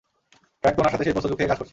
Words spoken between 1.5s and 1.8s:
কাজ করছে!